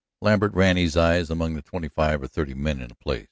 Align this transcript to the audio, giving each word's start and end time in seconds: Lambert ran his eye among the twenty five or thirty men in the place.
Lambert 0.19 0.51
ran 0.55 0.77
his 0.77 0.97
eye 0.97 1.23
among 1.29 1.53
the 1.53 1.61
twenty 1.61 1.87
five 1.87 2.23
or 2.23 2.27
thirty 2.27 2.55
men 2.55 2.81
in 2.81 2.87
the 2.87 2.95
place. 2.95 3.19